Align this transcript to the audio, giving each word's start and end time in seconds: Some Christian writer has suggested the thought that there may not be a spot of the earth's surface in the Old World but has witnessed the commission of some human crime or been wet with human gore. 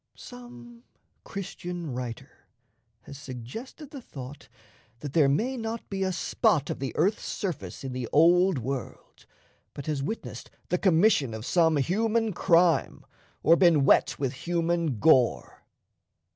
Some 0.17 0.81
Christian 1.23 1.93
writer 1.93 2.47
has 3.01 3.19
suggested 3.19 3.91
the 3.91 4.01
thought 4.01 4.49
that 5.01 5.13
there 5.13 5.29
may 5.29 5.57
not 5.57 5.87
be 5.91 6.01
a 6.01 6.11
spot 6.11 6.71
of 6.71 6.79
the 6.79 6.91
earth's 6.95 7.21
surface 7.27 7.83
in 7.83 7.93
the 7.93 8.09
Old 8.11 8.57
World 8.57 9.27
but 9.75 9.85
has 9.85 10.01
witnessed 10.01 10.49
the 10.69 10.79
commission 10.79 11.35
of 11.35 11.45
some 11.45 11.77
human 11.77 12.33
crime 12.33 13.05
or 13.43 13.55
been 13.55 13.85
wet 13.85 14.17
with 14.17 14.33
human 14.33 14.97
gore. 14.97 15.63